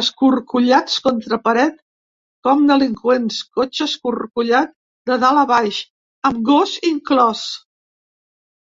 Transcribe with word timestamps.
Escorcollats 0.00 0.96
contra 1.06 1.38
paret 1.46 1.78
com 2.48 2.66
delinqüents, 2.72 3.40
cotxe 3.62 3.88
escorcollat 3.94 4.78
de 5.12 5.20
dalt 5.26 5.46
a 5.46 5.48
baix, 5.56 5.82
amb 6.34 6.46
gos 6.54 6.78
inclòs. 6.94 7.50